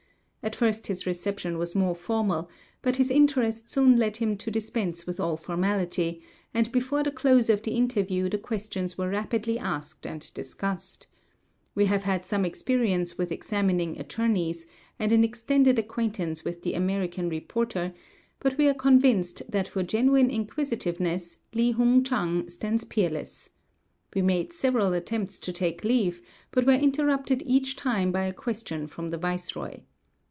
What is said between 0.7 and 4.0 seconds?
his reception was more formal, but his interest soon